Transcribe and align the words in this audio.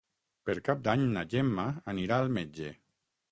Per 0.49 0.53
Cap 0.69 0.79
d'Any 0.87 1.03
na 1.17 1.23
Gemma 1.35 1.67
anirà 1.95 2.19
al 2.23 2.33
metge. 2.39 2.73